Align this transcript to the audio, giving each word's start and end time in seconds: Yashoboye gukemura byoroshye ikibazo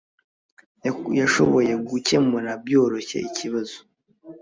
Yashoboye 1.19 1.73
gukemura 1.89 2.51
byoroshye 2.63 3.17
ikibazo 3.29 3.77